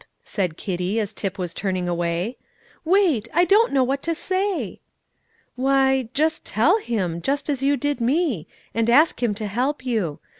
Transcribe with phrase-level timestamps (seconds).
[0.25, 2.35] said Kitty, as Tip was turning away;
[2.83, 3.27] "wait!
[3.35, 4.79] I don't know what to say."
[5.55, 10.17] "Why, just tell Him, just as you did me, and ask Him to help you.